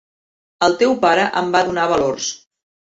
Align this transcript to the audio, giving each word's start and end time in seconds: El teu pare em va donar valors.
El 0.69 0.77
teu 0.81 0.95
pare 1.05 1.29
em 1.43 1.55
va 1.59 1.65
donar 1.71 1.89
valors. 1.95 2.37